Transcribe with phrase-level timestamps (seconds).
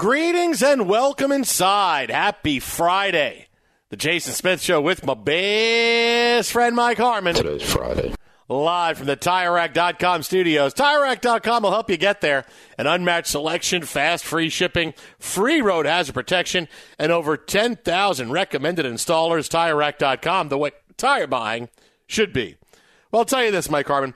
[0.00, 2.08] Greetings and welcome inside.
[2.10, 3.48] Happy Friday.
[3.90, 7.34] The Jason Smith Show with my best friend Mike Harmon.
[7.34, 8.14] Today's Friday.
[8.48, 10.72] Live from the TireRack.com studios.
[10.72, 12.46] TireRack.com will help you get there.
[12.78, 16.66] An unmatched selection, fast free shipping, free road hazard protection,
[16.98, 19.50] and over 10,000 recommended installers.
[19.50, 21.68] TireRack.com, the way tire buying
[22.06, 22.56] should be.
[23.12, 24.14] Well, I'll tell you this, Mike Harmon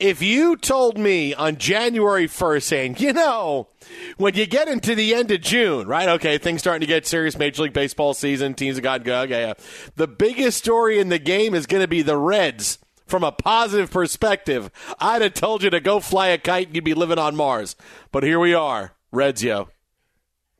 [0.00, 3.68] if you told me on January 1st saying, you know,
[4.16, 6.08] when you get into the end of June, right?
[6.08, 7.38] Okay, things starting to get serious.
[7.38, 9.30] Major League Baseball season, teams have got good.
[9.30, 9.54] Okay, yeah.
[9.96, 12.78] the biggest story in the game is going to be the Reds.
[13.06, 16.84] From a positive perspective, I'd have told you to go fly a kite and you'd
[16.84, 17.74] be living on Mars.
[18.12, 19.68] But here we are, Reds, yo.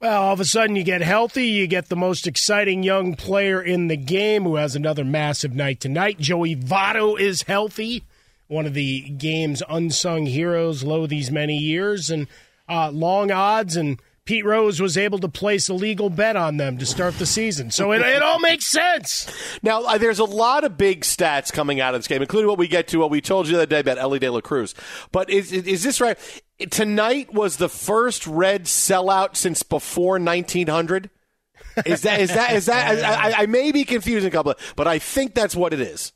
[0.00, 1.46] Well, all of a sudden you get healthy.
[1.46, 5.78] You get the most exciting young player in the game who has another massive night
[5.78, 6.18] tonight.
[6.18, 8.04] Joey Votto is healthy
[8.50, 12.26] one of the game's unsung heroes, low these many years, and
[12.68, 13.76] uh, long odds.
[13.76, 17.26] And Pete Rose was able to place a legal bet on them to start the
[17.26, 17.70] season.
[17.70, 19.32] So it, it all makes sense.
[19.62, 22.58] Now, uh, there's a lot of big stats coming out of this game, including what
[22.58, 24.74] we get to, what we told you the other day about Elly De La Cruz.
[25.12, 26.18] But is, is this right?
[26.70, 31.08] Tonight was the first red sellout since before 1900.
[31.86, 33.04] Is that is that is that?
[33.04, 36.12] I, I may be confusing a couple, of, but I think that's what it is.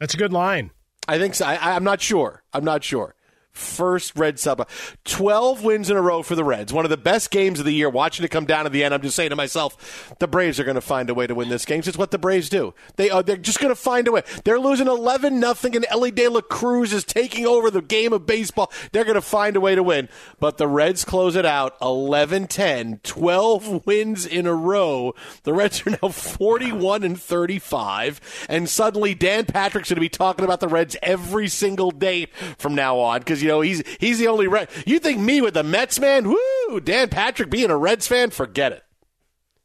[0.00, 0.72] That's a good line.
[1.08, 1.44] I think so.
[1.46, 2.42] I, I'm not sure.
[2.52, 3.14] I'm not sure
[3.52, 4.68] first Red sub.
[5.04, 6.72] 12 wins in a row for the Reds.
[6.72, 7.88] One of the best games of the year.
[7.88, 10.64] Watching it come down to the end, I'm just saying to myself, the Braves are
[10.64, 11.82] going to find a way to win this game.
[11.84, 12.74] It's what the Braves do.
[12.96, 14.22] They are, they're just going to find a way.
[14.44, 18.26] They're losing 11 nothing, and Elly De La Cruz is taking over the game of
[18.26, 18.72] baseball.
[18.92, 20.08] They're going to find a way to win.
[20.40, 25.14] But the Reds close it out 11 10, 12 wins in a row.
[25.42, 28.46] The Reds are now 41 and 35.
[28.48, 32.26] And suddenly, Dan Patrick's going to be talking about the Reds every single day
[32.58, 34.68] from now on because you know he's he's the only Red.
[34.86, 36.28] You think me with the Mets man?
[36.28, 36.80] Woo!
[36.80, 38.82] Dan Patrick being a Reds fan, forget it.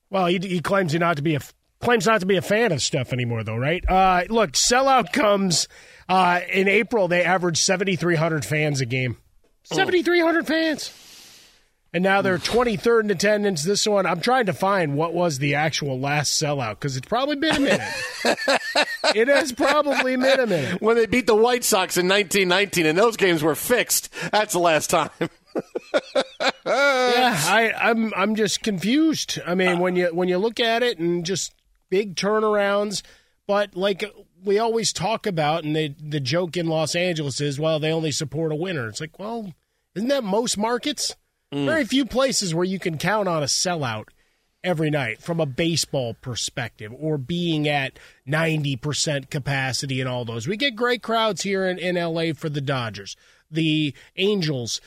[0.09, 1.39] Well, he, he claims he not to be a
[1.79, 3.83] claims not to be a fan of stuff anymore, though, right?
[3.87, 5.67] Uh, look, sellout comes
[6.09, 7.07] uh, in April.
[7.07, 9.17] They average seventy three hundred fans a game.
[9.63, 10.93] Seventy three hundred fans.
[11.93, 13.63] and now they're 23rd in attendance.
[13.63, 17.35] This one, I'm trying to find what was the actual last sellout because it's probably
[17.35, 17.81] been a minute.
[19.15, 20.81] it has probably been a minute.
[20.81, 24.59] When they beat the White Sox in 1919 and those games were fixed, that's the
[24.59, 25.09] last time.
[26.65, 29.39] yeah, I, I'm I'm just confused.
[29.45, 31.53] I mean, when you when you look at it and just
[31.89, 33.01] big turnarounds,
[33.47, 34.03] but like
[34.43, 38.11] we always talk about, and they, the joke in Los Angeles is, well, they only
[38.11, 38.87] support a winner.
[38.87, 39.53] It's like, well,
[39.95, 41.15] isn't that most markets?
[41.53, 41.65] Mm.
[41.65, 44.09] Very few places where you can count on a sellout
[44.67, 47.97] every night from a baseball perspective or being at
[48.27, 50.45] 90% capacity and all those.
[50.45, 53.15] We get great crowds here in, in LA for the Dodgers.
[53.49, 54.81] The Angels,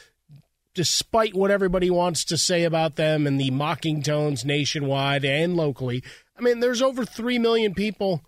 [0.74, 6.04] despite what everybody wants to say about them and the mocking tones nationwide and locally,
[6.38, 8.22] I mean, there's over 3 million people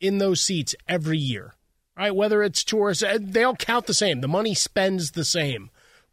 [0.00, 1.54] in those seats every year.
[1.98, 2.14] Right?
[2.14, 4.22] Whether it's tourists, they all count the same.
[4.22, 5.68] The money spends the same.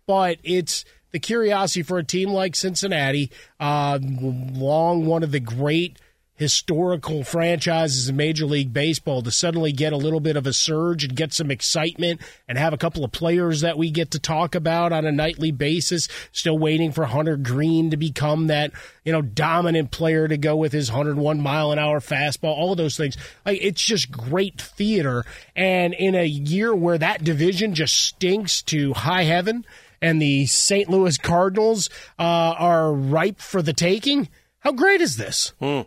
[0.05, 0.83] But it's
[1.15, 5.97] the curiosity for a team like Cincinnati, uh, long one of the great
[6.33, 11.05] historical franchises in Major League Baseball to suddenly get a little bit of a surge
[11.05, 12.19] and get some excitement
[12.49, 15.51] and have a couple of players that we get to talk about on a nightly
[15.51, 16.09] basis.
[16.33, 18.73] Still waiting for Hunter Greene to become that,
[19.05, 22.77] you know, dominant player to go with his 101 mile an hour fastball, all of
[22.77, 23.15] those things.
[23.45, 25.23] Like it's just great theater.
[25.55, 29.65] And in a year where that division just stinks to high heaven
[30.05, 30.89] and the St.
[30.89, 34.29] Louis Cardinals uh, are ripe for the taking–
[34.65, 35.53] how great is this?
[35.59, 35.81] Hmm.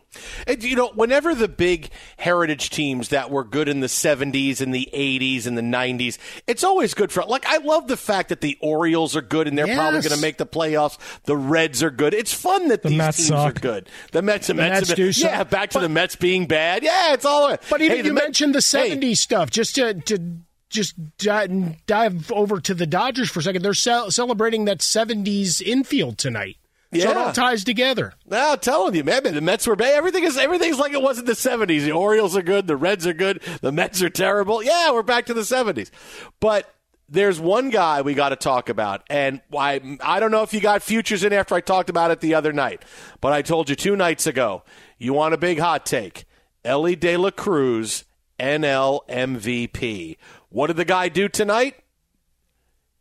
[0.46, 4.72] And, you know, whenever the big heritage teams that were good in the 70s and
[4.72, 6.16] the 80s and the 90s,
[6.46, 9.58] it's always good for, like, I love the fact that the Orioles are good and
[9.58, 9.76] they're yes.
[9.76, 10.96] probably going to make the playoffs.
[11.24, 12.14] The Reds are good.
[12.14, 13.56] It's fun that the these Mets teams suck.
[13.56, 13.88] are good.
[14.12, 16.84] The Mets, the, the Mets, Mets do Yeah, back to but, the Mets being bad.
[16.84, 17.56] Yeah, it's all.
[17.68, 19.14] But even hey, you mentioned the 70s hey.
[19.14, 20.38] stuff, just to, to
[20.68, 23.62] just dive over to the Dodgers for a second.
[23.62, 26.56] They're ce- celebrating that 70s infield tonight.
[26.90, 27.04] Yeah.
[27.04, 28.14] So it all ties together.
[28.26, 29.94] Now, I'm telling you, man, the Mets were bad.
[29.94, 31.82] Everything is everything's like it was in the '70s.
[31.84, 34.62] The Orioles are good, the Reds are good, the Mets are terrible.
[34.62, 35.90] Yeah, we're back to the '70s.
[36.40, 36.72] But
[37.06, 40.62] there's one guy we got to talk about, and I I don't know if you
[40.62, 42.82] got futures in after I talked about it the other night,
[43.20, 44.62] but I told you two nights ago.
[44.96, 46.24] You want a big hot take?
[46.64, 48.04] Elly De La Cruz,
[48.38, 50.16] NL MVP.
[50.48, 51.76] What did the guy do tonight?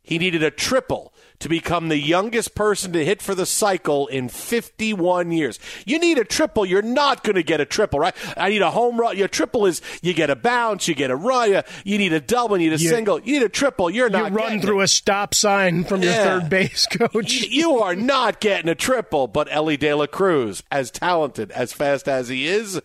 [0.08, 4.30] He needed a triple to become the youngest person to hit for the cycle in
[4.30, 5.58] 51 years.
[5.84, 6.64] You need a triple.
[6.64, 8.14] You're not going to get a triple, right?
[8.34, 9.18] I need a home run.
[9.18, 12.56] Your triple is you get a bounce, you get a run, you need a double,
[12.56, 13.90] you need a you, single, you need a triple.
[13.90, 14.32] You're not.
[14.32, 14.84] You run through it.
[14.84, 16.14] a stop sign from yeah.
[16.14, 17.42] your third base coach.
[17.42, 19.26] you are not getting a triple.
[19.28, 22.80] But Elly De La Cruz, as talented, as fast as he is,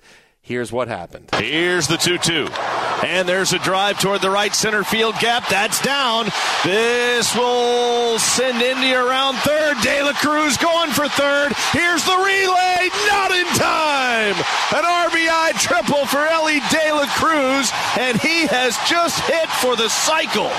[0.46, 1.30] Here's what happened.
[1.36, 2.48] Here's the 2 2.
[3.08, 5.48] And there's a drive toward the right center field gap.
[5.48, 6.26] That's down.
[6.66, 9.78] This will send Indy around third.
[9.82, 11.54] De La Cruz going for third.
[11.72, 12.90] Here's the relay.
[13.08, 14.36] Not in time.
[14.76, 17.72] An RBI triple for Elly De La Cruz.
[17.98, 20.52] And he has just hit for the cycle.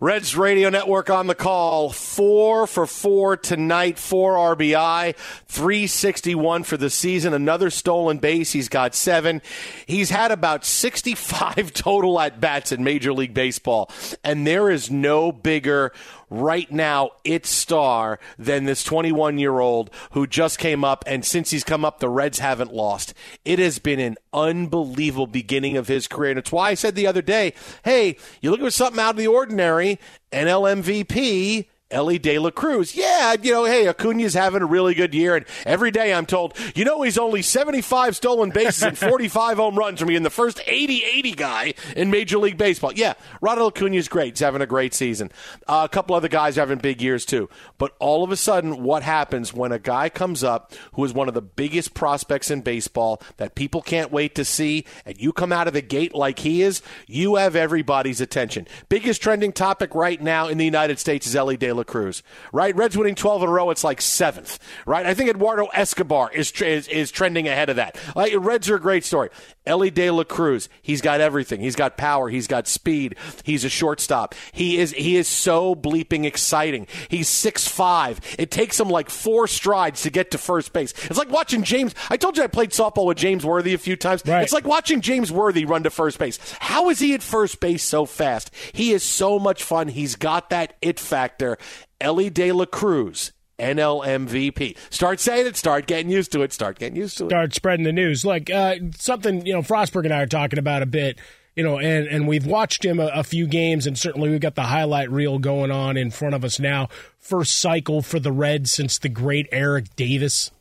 [0.00, 1.90] Reds Radio Network on the call.
[1.90, 7.34] Four for four tonight, four RBI, 361 for the season.
[7.34, 8.52] Another stolen base.
[8.52, 9.42] He's got seven.
[9.86, 13.90] He's had about 65 total at bats in Major League Baseball.
[14.22, 15.92] And there is no bigger
[16.30, 21.04] right now its star than this 21 year old who just came up.
[21.06, 23.14] And since he's come up, the Reds haven't lost.
[23.44, 26.30] It has been an unbelievable beginning of his career.
[26.30, 27.54] And it's why I said the other day,
[27.84, 29.98] hey, you look for something out of the ordinary,
[30.32, 32.94] NL MVP Elly De La Cruz.
[32.94, 36.54] Yeah, you know, hey, Acuna's having a really good year, and every day I'm told,
[36.74, 40.58] you know, he's only 75 stolen bases and 45 home runs from being the first
[40.58, 42.92] 80-80 guy in Major League Baseball.
[42.92, 44.34] Yeah, Ronald Acuna's great.
[44.34, 45.30] He's having a great season.
[45.66, 47.48] Uh, a couple other guys are having big years too.
[47.78, 51.28] But all of a sudden, what happens when a guy comes up who is one
[51.28, 55.52] of the biggest prospects in baseball that people can't wait to see, and you come
[55.52, 58.66] out of the gate like he is, you have everybody's attention.
[58.88, 62.74] Biggest trending topic right now in the United States is Elly De La Cruz, right?
[62.74, 65.06] Reds winning 12 in a row, it's like seventh, right?
[65.06, 67.98] I think Eduardo Escobar is, is, is trending ahead of that.
[68.14, 69.30] Like, Reds are a great story.
[69.68, 71.60] Elly De La Cruz, he's got everything.
[71.60, 72.30] He's got power.
[72.30, 73.16] He's got speed.
[73.44, 74.34] He's a shortstop.
[74.52, 76.86] He is he is so bleeping exciting.
[77.08, 78.20] He's six five.
[78.38, 80.94] It takes him like four strides to get to first base.
[81.04, 81.94] It's like watching James.
[82.08, 84.22] I told you I played softball with James Worthy a few times.
[84.26, 84.42] Right.
[84.42, 86.38] It's like watching James Worthy run to first base.
[86.60, 88.50] How is he at first base so fast?
[88.72, 89.88] He is so much fun.
[89.88, 91.58] He's got that it factor.
[92.00, 94.76] Elly De La Cruz NL MVP.
[94.90, 95.56] Start saying it.
[95.56, 96.52] Start getting used to it.
[96.52, 97.30] Start getting used to it.
[97.30, 98.24] Start spreading the news.
[98.24, 101.18] Like uh, something you know, Frostberg and I are talking about a bit.
[101.56, 104.54] you know, and, and we've watched him a, a, few games, and certainly we've got
[104.54, 106.88] the highlight reel going on in front of us now.
[107.18, 110.52] First cycle for the Reds since the great Eric Davis.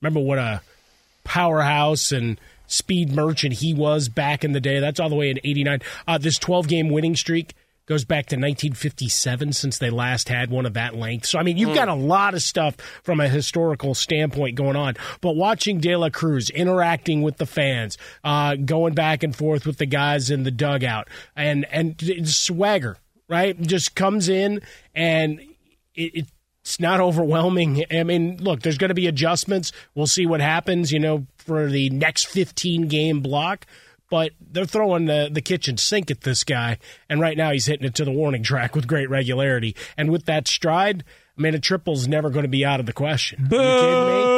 [0.00, 0.62] Remember what a
[1.24, 4.80] powerhouse and speed merchant he was back in the day.
[4.80, 5.80] That's all the way in 89.
[6.08, 7.54] Uh, this 12 game winning streak
[7.86, 11.26] goes back to 1957 since they last had one of that length.
[11.26, 11.74] So, I mean, you've mm.
[11.76, 14.94] got a lot of stuff from a historical standpoint going on.
[15.20, 19.78] But watching De La Cruz interacting with the fans, uh, going back and forth with
[19.78, 23.60] the guys in the dugout, and, and swagger, right?
[23.60, 24.62] Just comes in
[24.94, 25.40] and
[25.94, 26.26] it,
[26.62, 27.84] it's not overwhelming.
[27.92, 29.70] I mean, look, there's going to be adjustments.
[29.94, 33.66] We'll see what happens, you know, for the next 15 game block
[34.10, 37.86] but they're throwing the, the kitchen sink at this guy, and right now he's hitting
[37.86, 39.74] it to the warning track with great regularity.
[39.96, 41.04] And with that stride,
[41.36, 43.46] I mean, a triple's never going to be out of the question.
[43.48, 43.56] Boo!
[43.56, 44.32] Are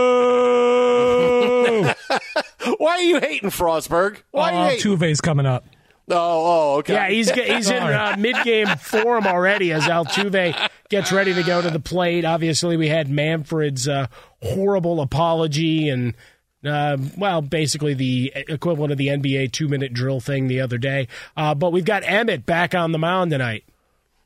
[2.78, 4.18] Why are you hating Frostberg?
[4.30, 4.96] Why uh, are you hating?
[4.96, 5.64] Tuve's coming up.
[6.10, 6.94] Oh, oh, okay.
[6.94, 11.60] Yeah, he's he's in uh, mid game form already as Altuve gets ready to go
[11.60, 12.24] to the plate.
[12.24, 14.06] Obviously, we had Manfred's uh,
[14.42, 16.14] horrible apology and
[16.64, 21.08] uh, well, basically the equivalent of the NBA two minute drill thing the other day.
[21.36, 23.64] Uh, but we've got Emmet back on the mound tonight.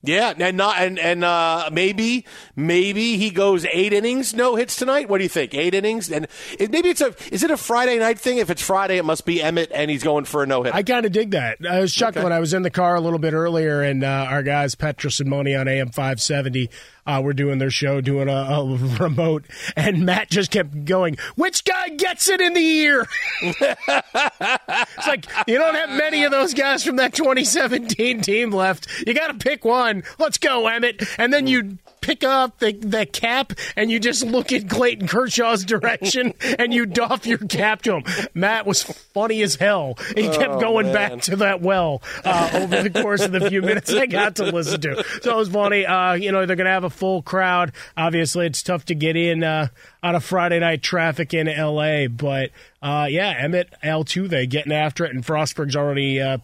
[0.05, 2.25] Yeah, and not and and uh, maybe
[2.57, 5.09] maybe he goes eight innings, no hits tonight.
[5.09, 5.55] What do you think?
[5.55, 6.27] Eight innings, and
[6.59, 8.39] it, maybe it's a is it a Friday night thing?
[8.39, 10.75] If it's Friday, it must be Emmet, and he's going for a no hit.
[10.75, 11.59] I kind of dig that.
[11.65, 12.27] I was chuckling.
[12.27, 12.35] Okay.
[12.35, 15.31] I was in the car a little bit earlier, and uh, our guys Petros and
[15.31, 16.69] Money on AM five seventy
[17.07, 19.45] uh, were doing their show, doing a, a, remote,
[19.77, 23.07] and Matt just kept going, "Which guy gets it in the ear?"
[23.43, 28.89] it's like you don't have many of those guys from that 2017 team left.
[29.07, 29.92] You got to pick one.
[30.19, 31.03] Let's go, Emmet.
[31.19, 35.65] and then you pick up the, the cap and you just look at Clayton Kershaw's
[35.65, 38.05] direction and you doff your cap to him.
[38.35, 39.97] Matt was funny as hell.
[40.15, 40.95] He kept oh, going man.
[40.95, 44.45] back to that well uh, over the course of the few minutes I got to
[44.45, 45.05] listen to.
[45.23, 45.87] So it was funny.
[45.87, 47.73] Uh, you know, they're going to have a full crowd.
[47.97, 49.69] Obviously, it's tough to get in uh,
[50.03, 52.51] on a Friday night traffic in L.A., but
[52.83, 56.39] uh, yeah, Emmet Altuve getting after it, and Frostberg's already uh,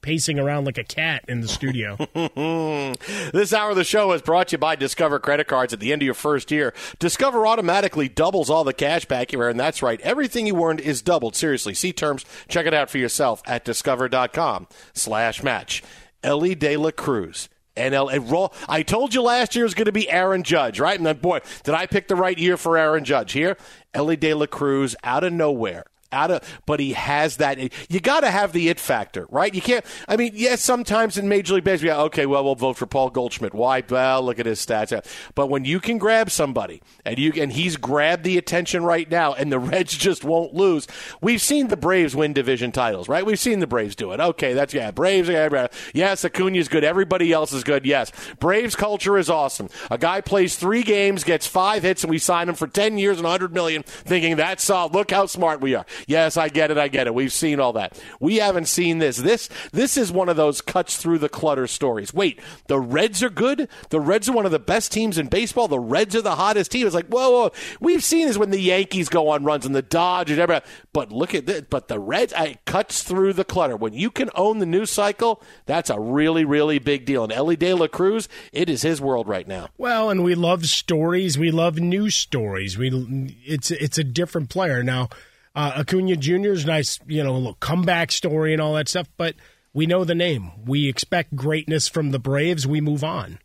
[0.00, 1.96] pacing around like a cat in the studio.
[3.32, 5.74] this hour of the show is brought to you by Discover Credit Cards.
[5.74, 9.40] At the end of your first year, Discover automatically doubles all the cash back you
[9.42, 9.58] earn.
[9.58, 11.36] That's right, everything you earned is doubled.
[11.36, 12.24] Seriously, see terms.
[12.48, 15.82] Check it out for yourself at discover.com/slash match.
[16.22, 17.50] Elly De La Cruz.
[17.76, 18.52] NL roll.
[18.68, 20.96] I told you last year was going to be Aaron Judge, right?
[20.96, 23.56] And then, boy, did I pick the right year for Aaron Judge here?
[23.92, 27.58] Elly De La Cruz out of nowhere out of, but he has that.
[27.90, 29.54] You got to have the it factor, right?
[29.54, 29.84] You can't.
[30.08, 33.54] I mean, yes, sometimes in Major League Baseball, okay, well, we'll vote for Paul Goldschmidt.
[33.54, 33.82] Why?
[33.88, 34.94] Well, look at his stats.
[35.34, 39.34] But when you can grab somebody and you and he's grabbed the attention right now,
[39.34, 40.86] and the Reds just won't lose.
[41.20, 43.24] We've seen the Braves win division titles, right?
[43.26, 44.20] We've seen the Braves do it.
[44.20, 45.28] Okay, that's yeah, Braves.
[45.28, 46.84] Yeah, Yes, Acuna's good.
[46.84, 47.84] Everybody else is good.
[47.84, 49.68] Yes, Braves culture is awesome.
[49.90, 53.18] A guy plays three games, gets five hits, and we sign him for ten years
[53.18, 54.92] and hundred million, thinking that's solid.
[54.92, 55.86] Look how smart we are.
[56.06, 56.78] Yes, I get it.
[56.78, 57.14] I get it.
[57.14, 58.00] We've seen all that.
[58.20, 59.16] We haven't seen this.
[59.16, 62.12] This this is one of those cuts through the clutter stories.
[62.12, 63.68] Wait, the Reds are good.
[63.90, 65.68] The Reds are one of the best teams in baseball.
[65.68, 66.86] The Reds are the hottest team.
[66.86, 67.52] It's like whoa, whoa.
[67.80, 70.38] We've seen this when the Yankees go on runs and the Dodgers.
[70.38, 70.66] Everybody.
[70.92, 71.64] But look at this.
[71.68, 73.76] But the Reds it cuts through the clutter.
[73.76, 77.24] When you can own the news cycle, that's a really really big deal.
[77.24, 79.68] And Elly De La Cruz, it is his world right now.
[79.78, 81.38] Well, and we love stories.
[81.38, 82.78] We love news stories.
[82.78, 85.08] We it's it's a different player now.
[85.54, 89.36] Uh, Acuna Jr.'s nice, you know, little comeback story and all that stuff, but
[89.72, 90.50] we know the name.
[90.66, 92.66] We expect greatness from the Braves.
[92.66, 93.38] We move on.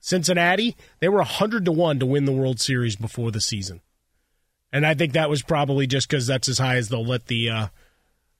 [0.00, 3.80] Cincinnati, they were 100 to 1 to win the World Series before the season.
[4.72, 7.50] And I think that was probably just because that's as high as they'll let the
[7.50, 7.66] uh,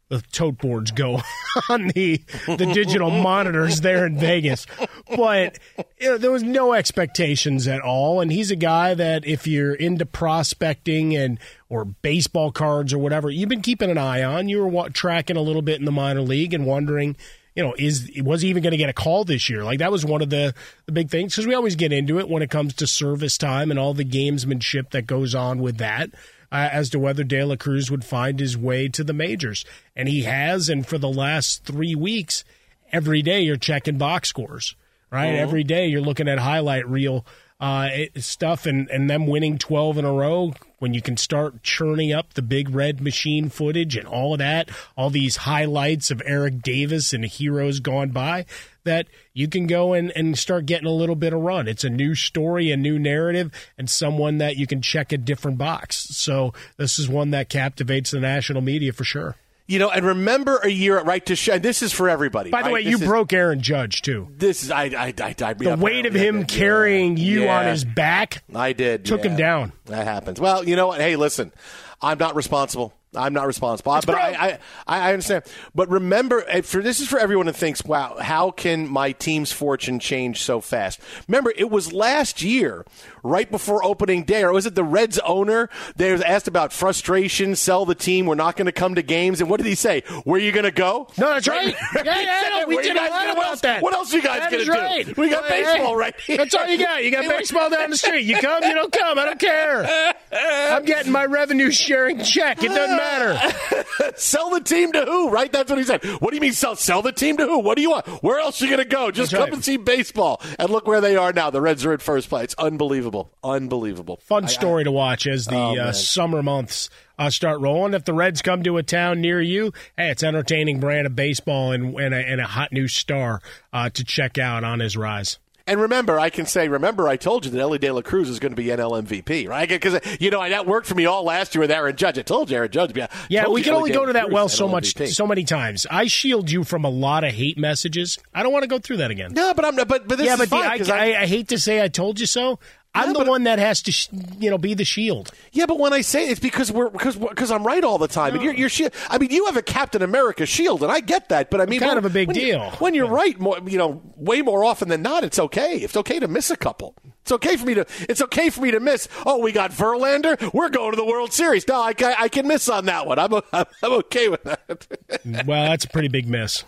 [0.09, 1.21] the tote boards go
[1.69, 4.67] on the the digital monitors there in Vegas.
[5.15, 5.59] But
[6.01, 9.75] you know, there was no expectations at all, and he's a guy that if you're
[9.75, 11.39] into prospecting and
[11.69, 14.49] or baseball cards or whatever, you've been keeping an eye on.
[14.49, 17.17] You were tracking a little bit in the minor league and wondering.
[17.55, 19.65] You know, is was he even going to get a call this year?
[19.65, 20.55] Like that was one of the
[20.87, 23.73] the big things because we always get into it when it comes to service time
[23.73, 26.11] and all the gamesmanship that goes on with that
[26.51, 29.65] uh, as to whether De La Cruz would find his way to the majors.
[29.95, 32.45] And he has, and for the last three weeks,
[32.93, 34.75] every day you're checking box scores,
[35.11, 35.35] right?
[35.35, 35.43] Uh-huh.
[35.43, 37.27] Every day you're looking at highlight reel
[37.61, 42.13] uh, stuff and, and them winning 12 in a row when you can start churning
[42.13, 46.63] up the big red machine footage and all of that, all these highlights of Eric
[46.63, 48.47] Davis and heroes gone by,
[48.85, 51.69] that you can go and, and start getting a little bit of run.
[51.69, 55.59] It's a new story, a new narrative, and someone that you can check a different
[55.59, 55.97] box.
[56.17, 59.37] So this is one that captivates the national media for sure.
[59.69, 61.59] You know, and remember a year at right to show.
[61.59, 62.51] This is for everybody.
[62.51, 62.73] By the right?
[62.73, 64.27] way, This you is- broke Aaron Judge too.
[64.35, 64.85] This is I.
[64.85, 69.05] I, I, I The weight of him carrying you on his back I did.
[69.05, 69.73] took him down.
[69.85, 70.41] That happens.
[70.41, 71.01] Well, you know what?
[71.01, 71.53] Hey, listen,
[72.01, 72.95] I'm not responsible.
[73.15, 74.01] I'm not responsible.
[74.05, 75.45] but I, I, I understand.
[75.75, 79.51] But remember, eh, for this is for everyone who thinks, "Wow, how can my team's
[79.53, 82.85] fortune change so fast?" Remember, it was last year,
[83.29, 85.69] right before opening day, or was it the Reds owner?
[85.97, 88.27] They was asked about frustration, sell the team.
[88.27, 89.41] We're not going to come to games.
[89.41, 90.03] And what did he say?
[90.25, 91.09] Where are you going to go?
[91.19, 91.75] No, that's right.
[91.95, 93.83] Yeah, yeah, no, we did a lot about else, that.
[93.83, 95.07] What else you guys going to right.
[95.07, 95.15] do?
[95.17, 96.37] We got Hey, baseball right here.
[96.37, 97.05] That's all you got.
[97.05, 98.25] You got baseball down the street.
[98.25, 99.19] You come, you don't come.
[99.19, 100.15] I don't care.
[100.33, 102.63] I'm getting my revenue sharing check.
[102.63, 104.15] It doesn't matter.
[104.17, 105.31] sell the team to who?
[105.31, 105.51] Right?
[105.51, 106.05] That's what he said.
[106.21, 106.77] What do you mean sell?
[106.77, 107.59] Sell the team to who?
[107.59, 108.07] What do you want?
[108.23, 109.11] Where else are you going to go?
[109.11, 109.55] Just That's come right.
[109.55, 110.41] and see baseball.
[110.59, 111.51] And look where they are now.
[111.51, 112.39] The Reds are in first place.
[112.49, 113.18] It's Unbelievable.
[113.45, 114.19] Unbelievable.
[114.23, 117.95] Fun story to watch as the Oh, uh, summer months uh, start rolling.
[117.95, 121.73] If the Reds come to a town near you, hey, it's entertaining brand of baseball
[121.73, 123.41] and, and, a, and a hot new star
[123.73, 125.39] uh, to check out on his rise.
[125.67, 128.39] And remember, I can say, remember, I told you that Elly De La Cruz is
[128.39, 129.69] going to be NL MVP, right?
[129.69, 132.19] Because you know that worked for me all last year with Aaron Judge.
[132.19, 132.97] I told you Aaron Judge.
[132.97, 135.09] Yeah, Yeah, we can only go to that well so NL much, MVP.
[135.09, 135.87] so many times.
[135.91, 138.19] I shield you from a lot of hate messages.
[138.35, 139.35] I don't want to go through that again.
[139.35, 139.89] No, but I'm not.
[139.89, 141.83] But but this yeah, is but fine, I, 'cause I, I- I hate to say
[141.83, 142.59] I told you so.
[142.95, 144.09] I'm the one that has to, sh-
[144.41, 145.31] you know, be the shield.
[145.53, 148.09] Yeah, but when I say it, it's because we're because because I'm right all the
[148.09, 148.93] time, and you're, you're shield.
[149.09, 151.79] I mean, you have a Captain America shield, and I get that, but I mean,
[151.81, 152.71] kind when- of a big when you- deal.
[152.81, 155.77] when you're right, more you know, way more often than not, it's okay.
[155.77, 156.95] It's okay to miss a couple.
[157.29, 157.85] It's okay for me to.
[158.09, 159.07] It's okay for me to miss.
[159.27, 160.51] Oh, we got Verlander.
[160.55, 161.69] We're going to the World Series.
[161.69, 163.19] No, I, ca- I can miss on that one.
[163.19, 164.87] I'm o- I'm okay with that.
[165.47, 166.65] Well, that's a pretty big miss.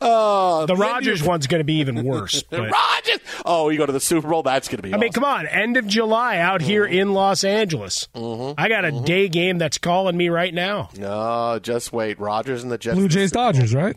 [0.00, 2.42] Uh, The Rogers one's going to be even worse.
[2.50, 3.18] but- Rogers.
[3.44, 4.42] Oh, you go to the Super Bowl.
[4.42, 4.94] That's going to be.
[4.94, 6.98] I mean, come on, end of July out here Mm-hmm.
[6.98, 8.08] in Los Angeles.
[8.14, 10.88] I got a day game that's calling me right now.
[10.96, 12.18] No, just wait.
[12.18, 12.96] Rogers and the Jets.
[12.96, 13.96] Blue Jays Dodgers, right?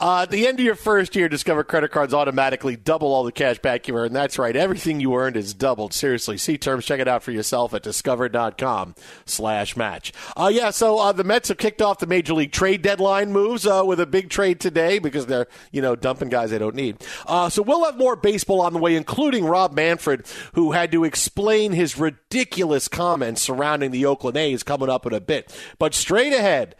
[0.00, 3.32] Uh, at the end of your first year, Discover credit cards automatically double all the
[3.32, 4.12] cash back you earn.
[4.12, 4.54] That's right.
[4.54, 5.92] Everything you earned is doubled.
[5.92, 6.38] Seriously.
[6.38, 6.86] See terms.
[6.86, 8.94] Check it out for yourself at discover.com
[9.26, 10.12] slash match.
[10.36, 13.66] Uh, yeah, so uh, the Mets have kicked off the Major League trade deadline moves
[13.66, 17.04] uh, with a big trade today because they're, you know, dumping guys they don't need.
[17.26, 21.02] Uh, so we'll have more baseball on the way, including Rob Manfred, who had to
[21.02, 25.52] explain his ridiculous comments surrounding the Oakland A's coming up in a bit.
[25.78, 26.76] But straight ahead,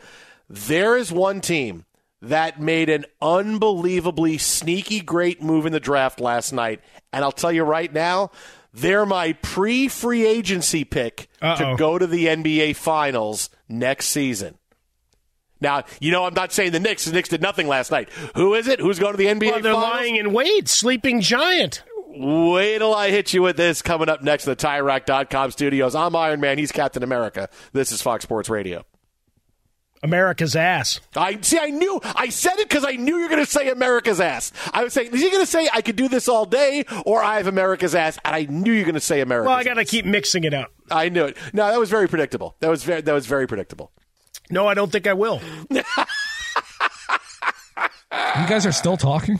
[0.49, 1.85] there is one team
[2.21, 6.81] that made an unbelievably sneaky great move in the draft last night.
[7.13, 8.31] And I'll tell you right now,
[8.75, 11.57] they're my pre free agency pick Uh-oh.
[11.73, 14.59] to go to the NBA Finals next season.
[15.61, 17.05] Now, you know, I'm not saying the Knicks.
[17.05, 18.11] The Knicks did nothing last night.
[18.37, 18.79] Who is it?
[18.79, 19.93] Who's going to the NBA Well, they're Finals?
[19.93, 21.83] lying in wait, sleeping giant.
[22.11, 25.95] Wait till I hit you with this coming up next in the TireRack.com studios.
[25.95, 26.59] I'm Iron Man.
[26.59, 27.49] He's Captain America.
[27.73, 28.85] This is Fox Sports Radio.
[30.03, 31.01] America's ass.
[31.17, 31.59] I see.
[31.59, 32.01] I knew.
[32.03, 34.53] I said it because I knew you were going to say America's ass.
[34.73, 37.23] I was saying, is he going to say I could do this all day, or
[37.23, 38.19] I have America's ass?
[38.25, 39.49] And I knew you were going to say America's.
[39.49, 40.73] Well, I got to keep mixing it up.
[40.91, 41.37] I knew it.
[41.53, 42.57] No, that was very predictable.
[42.61, 43.01] That was very.
[43.01, 43.93] That was very predictable.
[44.51, 45.41] No, I don't think I will.
[48.11, 49.39] You guys are still talking?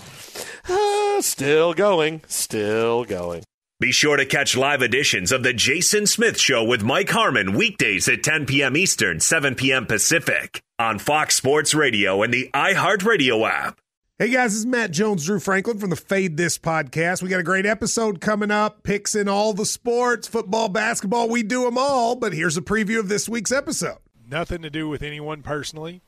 [0.69, 2.21] Uh, still going.
[2.27, 3.45] Still going.
[3.81, 8.09] Be sure to catch live editions of The Jason Smith Show with Mike Harmon weekdays
[8.09, 8.77] at 10 p.m.
[8.77, 9.87] Eastern, 7 p.m.
[9.87, 13.79] Pacific on Fox Sports Radio and the iHeartRadio app.
[14.19, 17.23] Hey guys, this is Matt Jones, Drew Franklin from the Fade This podcast.
[17.23, 21.45] We got a great episode coming up, picks in all the sports, football, basketball, we
[21.45, 22.17] do them all.
[22.17, 23.99] But here's a preview of this week's episode.
[24.29, 26.01] Nothing to do with anyone personally,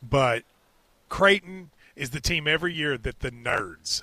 [0.00, 0.44] but
[1.08, 4.02] Creighton is the team every year that the nerds,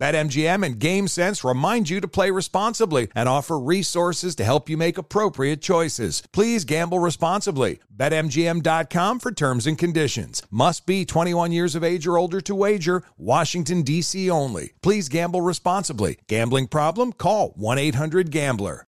[0.00, 4.96] BetMGM and GameSense remind you to play responsibly and offer resources to help you make
[4.96, 6.22] appropriate choices.
[6.32, 7.80] Please gamble responsibly.
[7.94, 10.42] BetMGM.com for terms and conditions.
[10.50, 13.02] Must be 21 years of age or older to wager.
[13.18, 14.30] Washington, D.C.
[14.30, 14.72] only.
[14.80, 16.18] Please gamble responsibly.
[16.28, 17.12] Gambling problem?
[17.12, 18.86] Call 1 800 Gambler.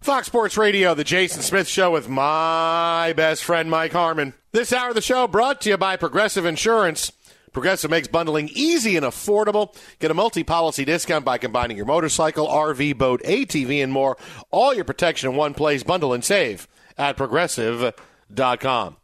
[0.00, 4.32] Fox Sports Radio, the Jason Smith Show with my best friend Mike Harmon.
[4.52, 7.12] This hour of the show brought to you by Progressive Insurance.
[7.58, 9.76] Progressive makes bundling easy and affordable.
[9.98, 14.16] Get a multi policy discount by combining your motorcycle, RV, boat, ATV, and more.
[14.52, 15.82] All your protection in one place.
[15.82, 18.96] Bundle and save at progressive.com.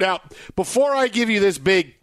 [0.00, 0.20] Now,
[0.56, 1.96] before I give you this big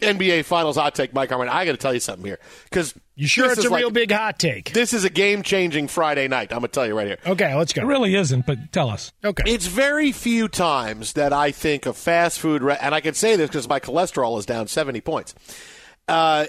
[0.00, 2.38] NBA Finals hot take, Mike Harmon, I got to tell you something here.
[2.64, 4.72] Because You sure it's a real big hot take?
[4.72, 6.52] This is a game changing Friday night.
[6.52, 7.18] I'm going to tell you right here.
[7.26, 7.82] Okay, let's go.
[7.82, 9.12] It really isn't, but tell us.
[9.24, 9.44] Okay.
[9.46, 13.36] It's very few times that I think of fast food, re- and I can say
[13.36, 15.34] this because my cholesterol is down 70 points.
[16.08, 16.46] Uh,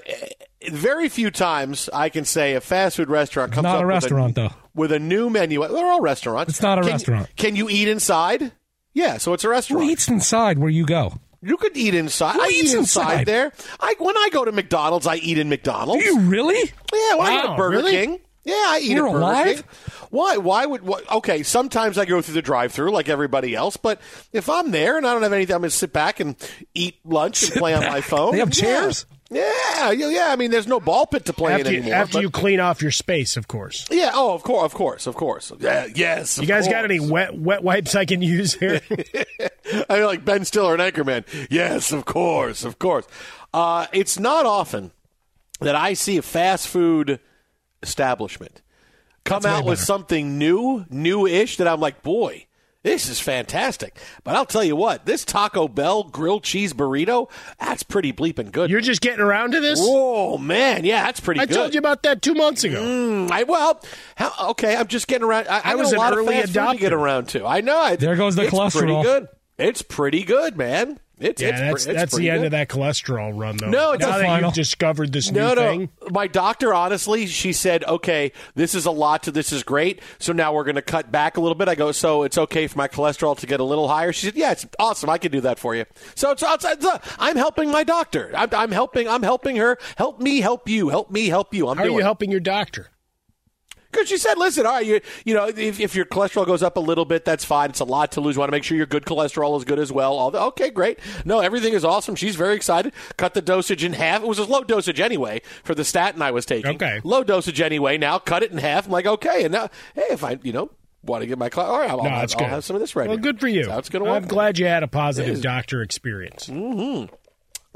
[0.69, 4.35] very few times I can say a fast food restaurant comes Not up a restaurant,
[4.35, 4.55] with a, though.
[4.75, 5.65] with a new menu.
[5.67, 6.51] They're all restaurants.
[6.51, 7.29] It's not a Can- restaurant.
[7.37, 8.51] Can you eat inside?
[8.93, 9.83] Yeah, so it's a restaurant.
[9.85, 11.13] Who eats inside where you go?
[11.41, 12.33] You could eat inside.
[12.33, 12.79] Who I eat inside,
[13.21, 13.25] inside?
[13.27, 13.51] there.
[13.79, 16.03] I when I go to McDonald's, I eat in McDonald's.
[16.03, 16.71] Do you really?
[16.93, 17.91] Yeah, when I go Wow, to Burger really?
[17.91, 18.19] King.
[18.43, 19.55] Yeah, I eat You're at Burger alive?
[19.57, 19.63] King.
[20.09, 20.37] Why?
[20.37, 20.81] Why would?
[20.81, 23.99] What, okay, sometimes I go through the drive-through like everybody else, but
[24.31, 26.35] if I'm there and I don't have anything, I'm going to sit back and
[26.73, 28.31] eat lunch and play on my phone.
[28.31, 29.05] They have chairs?
[29.09, 30.27] Yeah, yeah, yeah.
[30.29, 31.95] I mean, there's no ball pit to play After, in you, anymore.
[31.99, 33.85] after but- you clean off your space, of course.
[33.91, 34.11] yeah.
[34.13, 35.51] Oh, of course, of course, of course.
[35.59, 36.37] Yeah, yes.
[36.37, 38.81] You guys got any wet wet wipes I can use here?
[39.89, 41.25] I mean, like Ben Stiller and Anchorman.
[41.49, 43.05] Yes, of course, of course.
[43.53, 44.91] Uh, it's not often
[45.59, 47.19] that I see a fast food
[47.83, 48.61] establishment
[49.23, 52.46] come That's out with something new, new-ish that I'm like, boy,
[52.87, 53.97] this is fantastic.
[54.23, 58.69] But I'll tell you what, this Taco Bell grilled cheese burrito, that's pretty bleeping good.
[58.69, 59.79] You're just getting around to this?
[59.81, 61.49] Oh, man, yeah, that's pretty good.
[61.49, 61.55] I good.
[61.55, 62.81] told you about that two months ago.
[62.81, 63.81] Mm, I, well,
[64.15, 65.47] how, okay, I'm just getting around.
[65.47, 66.79] I, I, I was a an lot early of fast food to adopter.
[66.79, 67.45] get around to.
[67.45, 67.77] I know.
[67.77, 68.57] I- There goes the it's Pretty
[68.93, 69.03] cholesterol.
[69.03, 69.27] good.
[69.57, 70.99] It's pretty good, man.
[71.19, 73.71] It's Yeah, it's, that's pre- that's the pretty end of that cholesterol run, though.
[73.71, 74.49] No, it's now a that final.
[74.49, 75.67] you've discovered this No, new no.
[75.67, 75.89] thing.
[76.11, 79.23] My doctor, honestly, she said, "Okay, this is a lot.
[79.23, 79.99] To this is great.
[80.19, 82.67] So now we're going to cut back a little bit." I go, "So it's okay
[82.67, 85.09] for my cholesterol to get a little higher?" She said, "Yeah, it's awesome.
[85.09, 88.31] I can do that for you." So it's, it's, it's uh, I'm helping my doctor.
[88.35, 89.07] I'm, I'm helping.
[89.07, 89.79] I'm helping her.
[89.97, 90.89] Help me, help you.
[90.89, 91.67] Help me, help you.
[91.67, 92.89] I'm How are you helping your doctor?
[93.91, 96.75] Because she said, listen, all right, you, you know, if, if your cholesterol goes up
[96.77, 97.69] a little bit, that's fine.
[97.69, 98.35] It's a lot to lose.
[98.35, 100.13] You want to make sure your good cholesterol is good as well.
[100.17, 100.99] All the, okay, great.
[101.25, 102.15] No, everything is awesome.
[102.15, 102.93] She's very excited.
[103.15, 104.21] Cut the dosage in half.
[104.23, 106.75] It was a low dosage anyway for the statin I was taking.
[106.75, 106.99] Okay.
[107.03, 107.97] Low dosage anyway.
[107.97, 108.85] Now cut it in half.
[108.87, 109.43] I'm like, okay.
[109.43, 110.69] And now, hey, if I, you know,
[111.03, 112.95] want to get my, cl- all right, I'll, No, I'll, I'll have some of this
[112.95, 113.23] right Well, here.
[113.23, 113.61] good for you.
[113.63, 114.21] That's how it's going to work.
[114.23, 116.47] I'm glad you had a positive doctor experience.
[116.47, 117.13] Mm-hmm.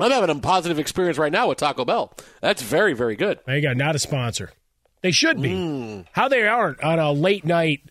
[0.02, 2.14] I'm having a positive experience right now with Taco Bell.
[2.42, 3.40] That's very, very good.
[3.46, 3.74] There you go.
[3.74, 4.52] Not a sponsor.
[5.02, 5.50] They should be.
[5.50, 6.06] Mm.
[6.12, 7.82] How they aren't on a late night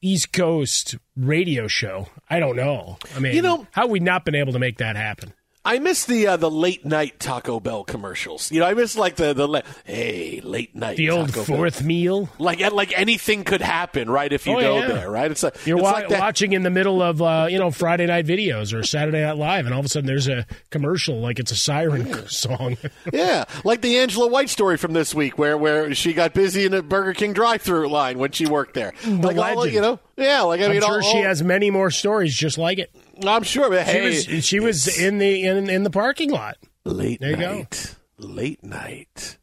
[0.00, 2.98] East Coast radio show, I don't know.
[3.14, 5.32] I mean, You know- how have we not been able to make that happen?
[5.64, 8.50] I miss the uh, the late night Taco Bell commercials.
[8.50, 11.56] You know, I miss like the the la- hey late night The old Taco Bell.
[11.56, 12.28] fourth meal.
[12.40, 14.32] Like like anything could happen, right?
[14.32, 14.86] If you Oh, go yeah.
[14.88, 15.30] there, right?
[15.30, 18.06] It's like You're it's wa- like watching in the middle of uh, you know Friday
[18.06, 21.38] night videos or Saturday Night Live, and all of a sudden there's a commercial like
[21.38, 22.76] it's a siren song.
[23.12, 26.74] Yeah, like the Angela White story from this week, where where she got busy in
[26.74, 28.92] a Burger King drive-through line when she worked there.
[29.04, 31.70] The like all, you know, yeah, like I I'm sure all- she all- has many
[31.70, 32.90] more stories just like it.
[33.30, 33.68] I'm sure.
[33.70, 36.56] But She hey, was she was in the in, in the parking lot.
[36.84, 37.54] late There you go.
[37.58, 39.38] night, late night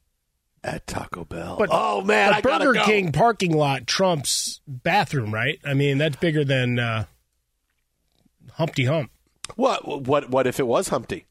[0.63, 1.55] at Taco Bell.
[1.57, 2.83] But oh man, but Burger go.
[2.85, 5.59] King parking lot trumps bathroom, right?
[5.65, 7.05] I mean, that's bigger than uh,
[8.53, 9.11] Humpty Hump.
[9.55, 11.25] What what what if it was Humpty?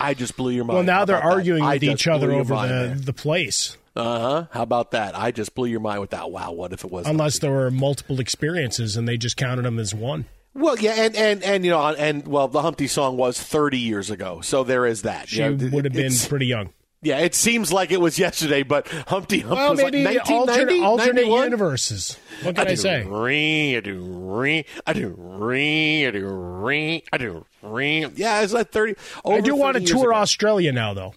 [0.00, 0.74] I just blew your mind.
[0.74, 1.34] Well, now How they're about that?
[1.34, 2.88] arguing with each other over there.
[2.94, 4.46] the, the place, Uh huh.
[4.50, 5.18] How about that?
[5.18, 6.30] I just blew your mind with that.
[6.30, 6.52] Wow.
[6.52, 7.06] What if it was?
[7.06, 10.26] unless there were multiple experiences and they just counted them as one.
[10.58, 14.10] Well, yeah, and, and and you know, and well, the Humpty song was 30 years
[14.10, 15.28] ago, so there is that.
[15.28, 16.70] She You know, would have been pretty young.
[17.00, 20.82] Yeah, it seems like it was yesterday, but Humpty Hump Well, was maybe like 1990,
[20.82, 21.44] alternate, alternate 91?
[21.44, 22.18] universes.
[22.42, 23.04] What can I, do say?
[23.04, 28.12] Ring, I do ring, I do ring, I do ring, I do ring.
[28.16, 28.96] Yeah, it's like 30.
[29.24, 30.18] I do want to tour ago.
[30.18, 31.14] Australia now, though.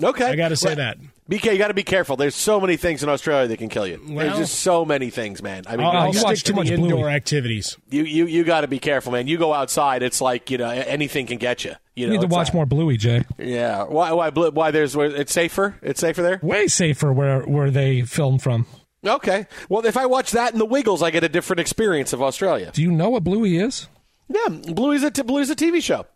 [0.00, 0.98] Okay, I got to say Well, that.
[1.30, 2.16] BK, you got to be careful.
[2.16, 3.98] There's so many things in Australia that can kill you.
[4.06, 5.64] Well- There's just so many things, man.
[5.66, 7.78] I mean, I'll, you I'll gotta- stick to the indoor activities.
[7.90, 9.26] you you you got to be careful, man.
[9.26, 11.70] You go outside, it's like you know anything can get you.
[11.96, 13.24] You You know, need to watch like- more Bluey, Jay.
[13.38, 15.76] Yeah, why why why there's where it's safer?
[15.82, 16.40] It's safer there.
[16.42, 18.66] Way safer where where they filmed from.
[19.06, 22.20] Okay, well if I watch that in the Wiggles, I get a different experience of
[22.22, 22.70] Australia.
[22.74, 23.88] Do you know what Bluey is?
[24.28, 26.06] Yeah, Bluey's a t- Bluey's a TV show.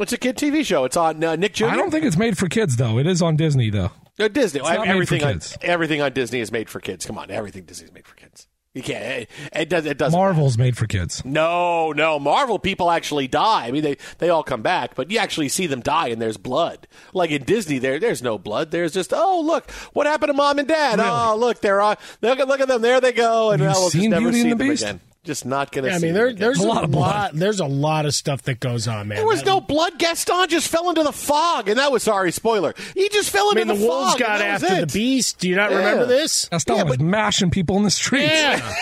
[0.00, 0.84] It's a kid TV show.
[0.84, 1.66] It's on uh, Nick Jr.
[1.66, 2.98] I don't think it's made for kids though.
[2.98, 3.92] It is on Disney though.
[4.18, 4.60] Uh, Disney.
[4.60, 7.06] Made everything on everything on Disney is made for kids.
[7.06, 8.48] Come on, everything Disney is made for kids.
[8.74, 9.04] You can't.
[9.04, 9.86] It, it does.
[9.86, 10.18] It doesn't.
[10.18, 11.24] Marvel's made for kids.
[11.24, 12.18] No, no.
[12.18, 13.66] Marvel people actually die.
[13.66, 16.36] I mean, they, they all come back, but you actually see them die, and there's
[16.36, 16.88] blood.
[17.12, 18.72] Like in Disney, there there's no blood.
[18.72, 20.98] There's just oh look, what happened to mom and dad?
[20.98, 21.96] Oh look, they're on.
[22.20, 22.82] Look at look at them.
[22.82, 24.68] There they go, and You've now we'll just seen never Beauty see and the them
[24.70, 24.82] Beast?
[24.82, 25.00] again.
[25.24, 25.88] Just not gonna.
[25.88, 27.30] Yeah, I mean, there, there's A a lot lot, of blood.
[27.34, 29.16] There's a lot of stuff that goes on, man.
[29.16, 29.98] There was That- no blood.
[29.98, 32.74] Gaston just fell into the fog, and that was sorry spoiler.
[32.92, 34.20] He just fell I into mean, the, the, wolves fog.
[34.20, 34.88] and got that was after it.
[34.88, 35.38] the beast.
[35.38, 35.78] Do you not Yeah.
[35.78, 36.44] remember this?
[36.50, 38.32] Gaston was mashing people in the streets.
[38.34, 38.74] Yeah.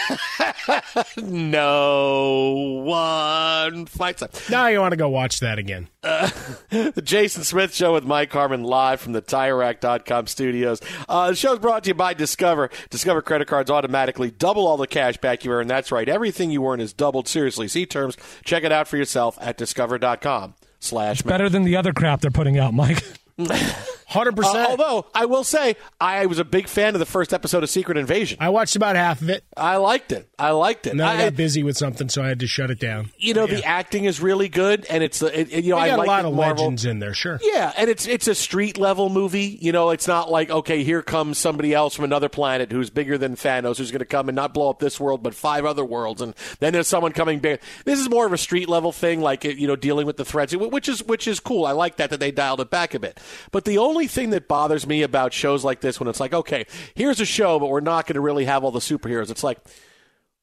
[1.16, 4.22] no one fights.
[4.50, 5.88] now you want to go watch that again.
[6.02, 10.80] The Jason Smith Show with Mike Harmon live from the TireRack.com studios.
[11.08, 12.70] Uh, the is brought to you by Discover.
[12.90, 15.68] Discover credit cards automatically double all the cash back you earn.
[15.68, 16.08] That's right.
[16.08, 17.28] Everything you earn is doubled.
[17.28, 17.68] Seriously.
[17.68, 18.16] See terms.
[18.44, 22.58] Check it out for yourself at Discover.com slash Better than the other crap they're putting
[22.58, 23.02] out, Mike.
[24.06, 24.68] Hundred Uh, percent.
[24.68, 27.96] although I will say I was a big fan of the first episode of Secret
[27.96, 28.36] Invasion.
[28.42, 29.42] I watched about half of it.
[29.56, 30.28] I liked it.
[30.38, 31.00] I liked it.
[31.00, 33.10] I, I- got busy with something, so I had to shut it down.
[33.16, 35.88] you know the acting is really good, and it's it, it- you know They I
[35.88, 37.38] got like a lot of Marvel- legends in there, sure.
[37.42, 39.56] Yeah, and it's it's a street level movie.
[39.62, 43.16] You know, it's not like okay, here comes somebody else from another planet who's bigger
[43.16, 45.86] than Thanos, who's going to come and not blow up this world, but five other
[45.86, 47.60] worlds, and then there's someone coming big.
[47.86, 50.54] This is more of a street level thing, like you know, dealing with the threats,
[50.54, 51.64] which is which is cool.
[51.64, 53.18] I like that that they dialed it back a bit.
[53.50, 56.66] But the only thing that bothers me about shows like this, when it's like, okay,
[56.94, 59.30] here's a show, but we're not going to really have all the superheroes.
[59.30, 59.58] It's like.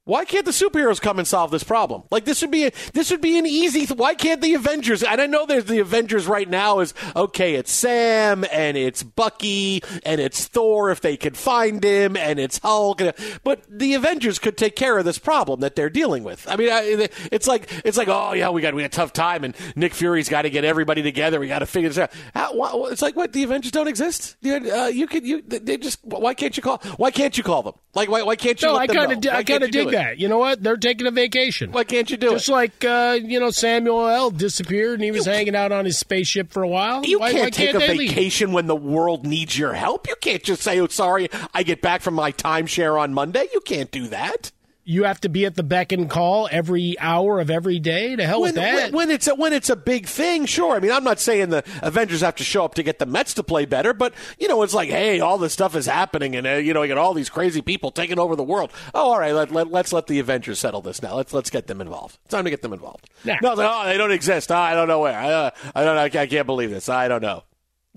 [0.06, 2.02] Why can't the superheroes come and solve this problem?
[2.10, 3.86] Like this would be a, this would be an easy.
[3.86, 5.04] Th- why can't the Avengers?
[5.04, 7.54] And I know there's the Avengers right now is okay.
[7.54, 12.58] It's Sam and it's Bucky and it's Thor if they could find him and it's
[12.58, 13.02] Hulk.
[13.02, 16.48] and- But the Avengers could take care of this problem that they're dealing with.
[16.50, 19.14] I mean, I, it's like it's like oh yeah, we got we got a tough
[19.14, 21.40] time and Nick Fury's got to get everybody together.
[21.40, 22.12] We got to figure this out.
[22.34, 24.38] How, why, it's like what the Avengers don't exist.
[24.42, 27.62] You, uh, you could you they just why can't you call why can't you call
[27.62, 28.70] them like why why can't you?
[28.70, 30.20] No, I them kind of I kind of do that.
[30.20, 30.62] You know what?
[30.64, 31.72] They're taking a vacation.
[31.72, 32.38] Why can't you do Just it?
[32.38, 34.32] Just like uh, you know Samuel L.
[34.32, 37.06] disappeared and he was hanging out on his spaceship for a while.
[37.06, 38.10] You why, can't why take can't a they leave?
[38.10, 40.08] vacation when the world needs your help.
[40.08, 43.62] You can't just say, "Oh, sorry, I get back from my timeshare on Monday." You
[43.62, 44.52] can't do that.
[44.90, 48.16] You have to be at the beck and call every hour of every day.
[48.16, 48.92] To hell When, with that.
[48.92, 50.76] when, when it's a, when it's a big thing, sure.
[50.76, 53.36] I mean, I'm not saying the Avengers have to show up to get the Mets
[53.36, 56.48] to play better, but you know, it's like, hey, all this stuff is happening, and
[56.48, 58.72] uh, you know, you got all these crazy people taking over the world.
[58.96, 61.16] Oh, all right, let, let, let's let the Avengers settle this now.
[61.16, 62.18] Let's let's get them involved.
[62.26, 63.08] It's time to get them involved.
[63.24, 63.38] Yeah.
[63.44, 64.52] No, like, oh, they don't exist.
[64.52, 65.16] Ah, I don't know where.
[65.16, 65.98] I, uh, I don't.
[65.98, 66.90] I can't believe this.
[66.90, 67.44] I don't know.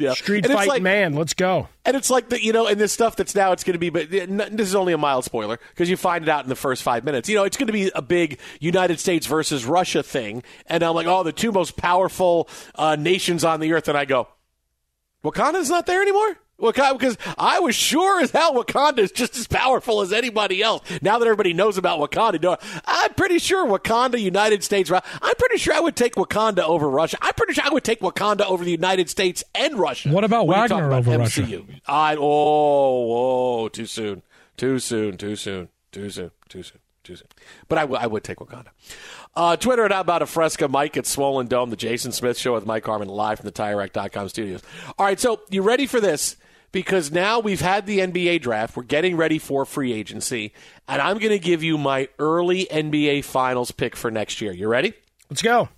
[0.03, 0.15] Yeah.
[0.15, 1.69] Street And fight like- man, let's go.
[1.85, 3.91] And it's like the you know, and this stuff that's now it's going to be,
[3.91, 6.83] but this is only a mild spoiler because you find it out in the first
[6.83, 7.29] five minutes.
[7.29, 10.95] You know, it's going to be a big United States versus Russia thing, and I'm
[10.95, 14.29] like, oh, the two most powerful uh, nations on the earth, and I go,
[15.25, 16.37] Wakanda's not there anymore.
[16.63, 20.83] Wakanda, because I was sure as hell Wakanda is just as powerful as anybody else.
[21.03, 24.91] Now that everybody knows about Wakanda, I'm pretty sure Wakanda, United States.
[24.91, 27.19] I'm pretty sure I would take Wakanda over Russia.
[27.21, 30.11] I'm pretty sure I would take Wakanda over the United States and Russia.
[30.11, 31.19] What about when Wagner about over MCU.
[31.19, 31.81] Russia?
[31.87, 34.23] I oh oh too soon,
[34.57, 37.29] too soon, too soon, too soon, too soon, too soon.
[37.69, 38.69] But I, w- I would take Wakanda.
[39.35, 42.67] Uh, Twitter at about a fresca Mike at Swollen Dome, the Jason Smith Show with
[42.67, 44.63] Mike Harmon live from the TireRack.com studios.
[44.99, 46.37] All right, so you ready for this?
[46.73, 48.77] Because now we've had the NBA draft.
[48.77, 50.55] We're getting ready for free agency.
[50.89, 54.53] And I'm going to give you my early NBA Finals pick for next year.
[54.53, 54.95] You ready?
[55.29, 55.69] Let's go.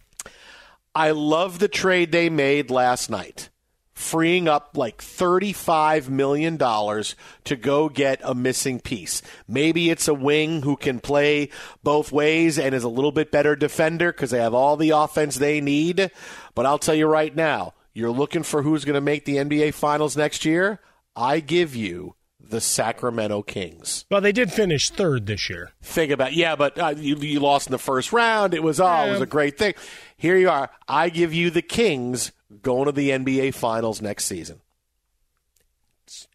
[0.95, 3.51] I love the trade they made last night,
[3.93, 9.21] freeing up like $35 million to go get a missing piece.
[9.49, 11.51] Maybe it's a wing who can play
[11.83, 15.35] both ways and is a little bit better defender because they have all the offense
[15.35, 16.13] they need.
[16.55, 19.73] But I'll tell you right now, you're looking for who's going to make the NBA
[19.73, 20.81] Finals next year.
[21.17, 24.05] I give you the Sacramento Kings.
[24.11, 25.71] Well, they did finish third this year.
[25.81, 28.53] Think about yeah, but uh, you, you lost in the first round.
[28.53, 29.75] It was oh, it was a great thing.
[30.17, 30.71] Here you are.
[30.89, 34.61] I give you the Kings going to the NBA Finals next season.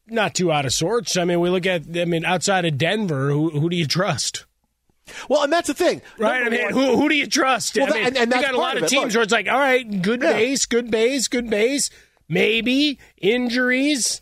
[0.07, 1.17] Not too out of sorts.
[1.17, 1.83] I mean, we look at.
[1.95, 4.45] I mean, outside of Denver, who who do you trust?
[5.29, 6.41] Well, and that's the thing, right?
[6.43, 7.75] Number I mean, one- who who do you trust?
[7.77, 8.89] Well, I that- mean, and- and you got a lot of of it.
[8.89, 9.13] teams Look.
[9.15, 10.33] where it's like, all right, good Yeah.
[10.33, 11.89] base, good base, good base,
[12.27, 14.21] maybe injuries.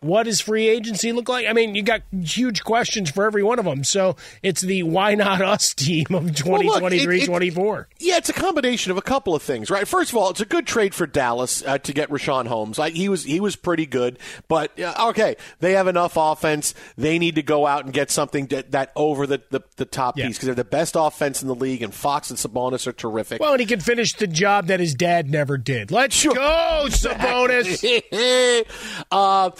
[0.00, 1.46] What does free agency look like?
[1.46, 3.82] I mean, you got huge questions for every one of them.
[3.82, 7.88] So it's the why not us team of Well, look, 2023 it- it- 24.
[7.98, 9.88] Yeah, it's a combination of a couple of things, right?
[9.88, 12.78] First of all, it's a good trade for Dallas uh, to get Richaun Holmes.
[12.78, 16.74] Like he was, he was pretty good, but uh, okay, they have enough offense.
[16.98, 20.16] They need to go out and get something that, that over the, the, the top
[20.16, 23.40] piece because they're the best offense in the league, and Fox and Sabonis are terrific.
[23.40, 25.90] Well, and he can finish the job that his dad never did.
[25.90, 27.82] Let's go, Sabonis.
[29.10, 29.50] uh,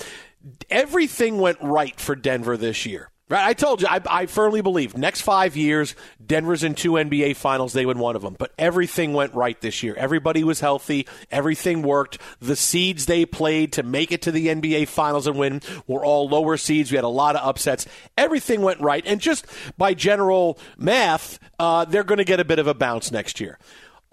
[0.70, 3.10] everything went right for Denver this year.
[3.28, 7.34] Right, I told you, I, I firmly believe next five years, Denver's in two NBA
[7.34, 7.72] finals.
[7.72, 8.36] They win one of them.
[8.38, 9.96] But everything went right this year.
[9.96, 11.08] Everybody was healthy.
[11.28, 12.18] Everything worked.
[12.38, 16.28] The seeds they played to make it to the NBA finals and win were all
[16.28, 16.92] lower seeds.
[16.92, 17.84] We had a lot of upsets.
[18.16, 19.04] Everything went right.
[19.04, 19.44] And just
[19.76, 23.58] by general math, uh, they're going to get a bit of a bounce next year.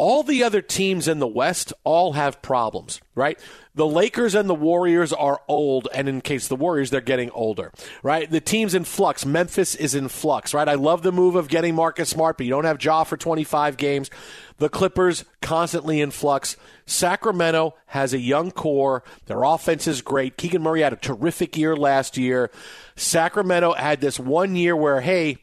[0.03, 3.39] All the other teams in the West all have problems, right?
[3.73, 7.71] The Lakers and the Warriors are old, and in case the Warriors, they're getting older,
[8.03, 8.29] right?
[8.29, 9.25] The team's in flux.
[9.25, 10.67] Memphis is in flux, right?
[10.67, 13.77] I love the move of getting Marcus Smart, but you don't have Ja for 25
[13.77, 14.11] games.
[14.57, 16.57] The Clippers constantly in flux.
[16.85, 19.05] Sacramento has a young core.
[19.27, 20.35] Their offense is great.
[20.35, 22.51] Keegan Murray had a terrific year last year.
[22.97, 25.37] Sacramento had this one year where, hey,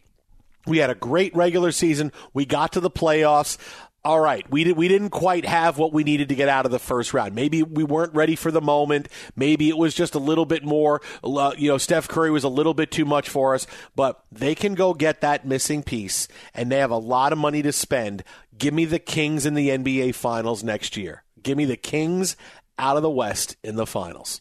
[0.66, 2.12] we had a great regular season.
[2.34, 3.56] We got to the playoffs.
[4.02, 6.72] All right, we did, we didn't quite have what we needed to get out of
[6.72, 7.34] the first round.
[7.34, 9.08] Maybe we weren't ready for the moment.
[9.36, 11.02] Maybe it was just a little bit more.
[11.22, 13.66] uh, You know, Steph Curry was a little bit too much for us.
[13.94, 17.60] But they can go get that missing piece, and they have a lot of money
[17.60, 18.24] to spend.
[18.56, 21.24] Give me the Kings in the NBA Finals next year.
[21.42, 22.36] Give me the Kings
[22.78, 24.40] out of the West in the finals.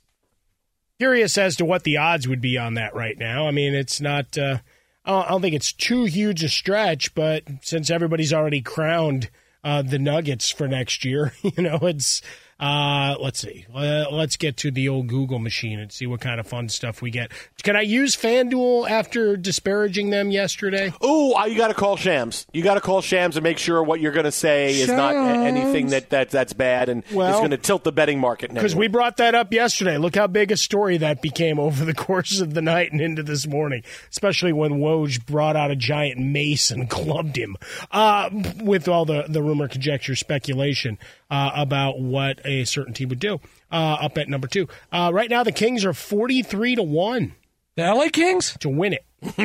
[0.99, 3.45] Curious as to what the odds would be on that right now.
[3.47, 4.37] I mean, it's not.
[4.37, 4.59] Uh,
[5.03, 9.29] I don't- I don't think it's too huge a stretch, but since everybody's already crowned
[9.63, 12.21] uh, the Nuggets for next year, you know, it's.
[12.59, 13.65] Uh, let's see.
[13.73, 17.01] Uh, let's get to the old Google machine and see what kind of fun stuff
[17.01, 17.31] we get.
[17.63, 20.93] Can I use FanDuel after disparaging them yesterday?
[21.01, 22.45] Uh, you got to call Shams.
[22.51, 25.15] You got to call Shams and make sure what you're going to say is not
[25.15, 28.53] anything that, that that's bad and is going to tilt the betting market.
[28.53, 29.97] Because we brought that up yesterday.
[29.97, 33.23] Look how big a story that became over the course of the night and into
[33.23, 37.55] this morning, especially when Woj brought out a giant mace and clubbed him
[37.91, 38.29] uh,
[38.61, 40.97] with all the, the rumor, conjecture, speculation
[41.29, 43.39] uh, about what a certain team would do.
[43.71, 44.67] Uh, up at number two.
[44.91, 47.35] Uh, right now, the Kings are 43 to 1.
[47.75, 48.57] The LA Kings?
[48.59, 49.05] To win it.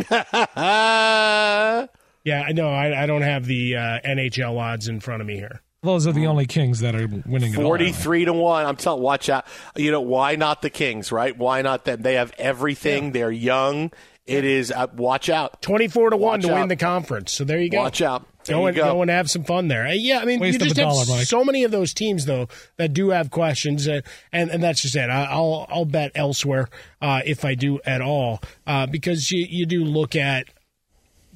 [2.24, 2.68] yeah, I know.
[2.68, 5.60] I, I don't have the uh, NHL odds in front of me here.
[5.82, 7.64] Those are the only Kings that are winning it all.
[7.64, 8.66] 43 to 1.
[8.66, 9.44] I'm telling watch out.
[9.76, 11.36] You know, why not the Kings, right?
[11.36, 12.00] Why not them?
[12.00, 13.12] They have everything.
[13.12, 13.92] They're young.
[14.24, 15.60] It is uh, watch out.
[15.60, 17.32] 24 to 1 Watch to win the conference.
[17.32, 17.78] So there you go.
[17.78, 18.26] Watch out.
[18.44, 19.02] There go and go.
[19.02, 19.86] and have some fun there.
[19.86, 22.48] Uh, yeah, I mean, Waste you just have dollar, so many of those teams though
[22.76, 24.00] that do have questions, uh,
[24.32, 25.10] and and that's just it.
[25.10, 26.68] I, I'll I'll bet elsewhere
[27.00, 30.46] uh, if I do at all, uh, because you you do look at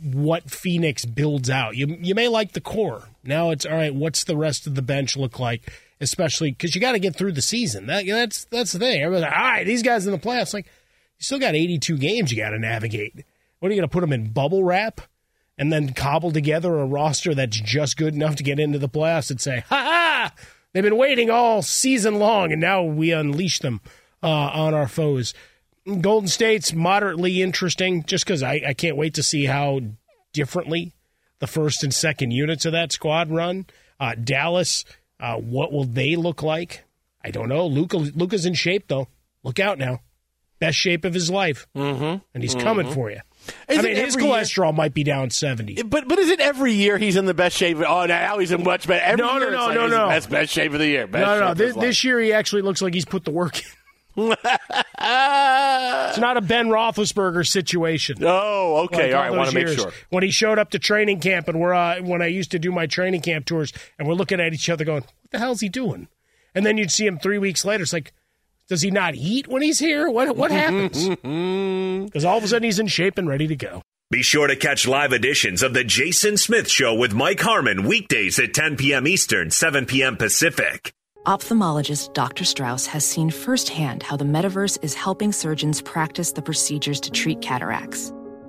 [0.03, 1.77] what Phoenix builds out.
[1.77, 3.09] You you may like the core.
[3.25, 3.95] Now it's all right.
[3.95, 5.73] What's the rest of the bench look like?
[6.01, 7.87] Especially because you got to get through the season.
[7.87, 9.03] That that's that's the thing.
[9.03, 10.55] Everybody's like, all right, these guys in the playoffs.
[10.55, 13.25] Like, you still got 82 games you got to navigate.
[13.59, 15.01] What are you going to put them in bubble wrap?
[15.59, 19.31] And then cobble together a roster that's just good enough to get into the playoffs
[19.31, 20.33] and say, ha ha,
[20.73, 23.81] they've been waiting all season long and now we unleash them
[24.23, 25.35] uh, on our foes.
[26.01, 29.81] Golden State's moderately interesting just because I, I can't wait to see how
[30.33, 30.95] differently
[31.39, 33.67] the first and second units of that squad run.
[33.99, 34.85] Uh, Dallas,
[35.19, 36.85] uh, what will they look like?
[37.25, 37.67] I don't know.
[37.67, 39.09] Luka, Luka's in shape though.
[39.43, 40.01] Look out now.
[40.59, 42.19] Best shape of his life, mm-hmm.
[42.35, 42.95] and he's coming Mhm.
[42.95, 43.21] for you.
[43.69, 44.33] Is I mean, his every year?
[44.35, 45.83] cholesterol might be down seventy.
[45.83, 47.79] But but is it every year he's in the best shape?
[47.79, 49.05] Oh, now he's in much better.
[49.05, 50.09] Every No, no, year no, like no, no.
[50.09, 51.07] Best, best shape of the year.
[51.07, 51.47] Best no, no.
[51.53, 53.65] of This, this year he actually looks like he's put the work in.
[55.01, 58.19] it's not a Ben Roethlisberger situation.
[58.23, 59.13] Oh, okay.
[59.13, 59.29] Like All right.
[59.31, 59.77] those Want to make years.
[59.77, 59.93] sure.
[60.11, 62.73] When he showed up to training camp, and we're uh, when I used to do
[62.73, 65.69] my training camp tours, and we're looking at each other, going, "What the hell's he
[65.69, 66.09] doing?"
[66.55, 67.83] And then you'd see him three weeks later.
[67.83, 68.13] It's like,
[68.69, 70.09] does he not eat when he's here?
[70.09, 71.09] What what happens?
[72.09, 73.83] Because all of a sudden he's in shape and ready to go.
[74.11, 78.39] Be sure to catch live editions of The Jason Smith Show with Mike Harmon weekdays
[78.39, 79.07] at 10 p.m.
[79.07, 80.17] Eastern, 7 p.m.
[80.17, 80.93] Pacific.
[81.27, 82.45] Ophthalmologist Dr.
[82.45, 87.43] Strauss has seen firsthand how the metaverse is helping surgeons practice the procedures to treat
[87.43, 88.13] cataracts.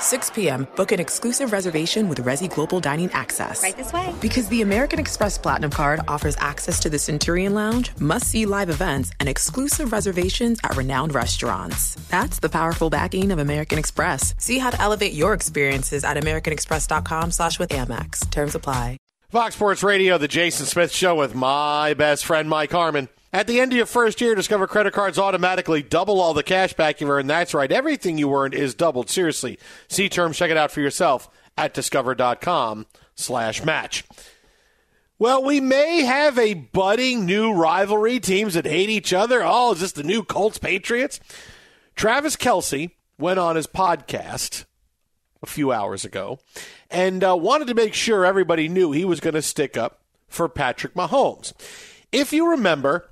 [0.00, 3.62] 6 p.m., book an exclusive reservation with Resy Global Dining Access.
[3.62, 4.14] Right this way.
[4.20, 8.70] Because the American Express Platinum Card offers access to the Centurion Lounge, must see live
[8.70, 11.94] events, and exclusive reservations at renowned restaurants.
[12.08, 14.34] That's the powerful backing of American Express.
[14.38, 18.30] See how to elevate your experiences at AmericanExpress.com slash with Amex.
[18.30, 18.98] Terms apply.
[19.30, 23.08] Fox Sports Radio, the Jason Smith Show with my best friend Mike Harmon.
[23.36, 26.72] At the end of your first year, Discover credit cards automatically double all the cash
[26.72, 27.28] back you've earned.
[27.28, 27.70] That's right.
[27.70, 29.10] Everything you earned is doubled.
[29.10, 29.58] Seriously.
[29.88, 30.38] See terms.
[30.38, 34.04] Check it out for yourself at discover.com slash match.
[35.18, 38.20] Well, we may have a budding new rivalry.
[38.20, 39.42] Teams that hate each other.
[39.44, 41.20] Oh, is this the new Colts Patriots?
[41.94, 44.64] Travis Kelce went on his podcast
[45.42, 46.38] a few hours ago
[46.90, 50.48] and uh, wanted to make sure everybody knew he was going to stick up for
[50.48, 51.52] Patrick Mahomes.
[52.12, 53.10] If you remember,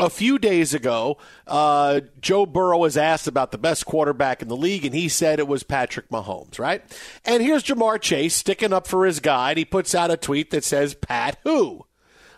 [0.00, 4.56] a few days ago, uh, Joe Burrow was asked about the best quarterback in the
[4.56, 6.82] league, and he said it was Patrick Mahomes, right?
[7.24, 10.50] And here's Ja'Marr Chase sticking up for his guy, and he puts out a tweet
[10.50, 11.84] that says, Pat who?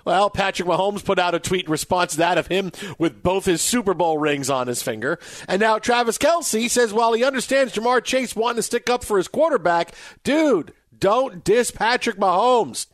[0.04, 3.44] Well, Patrick Mahomes put out a tweet in response to that of him with both
[3.44, 5.18] his Super Bowl rings on his finger.
[5.46, 9.16] And now Travis Kelce says, while he understands Ja'Marr Chase wanting to stick up for
[9.16, 9.94] his quarterback,
[10.24, 12.86] dude, don't diss Patrick Mahomes.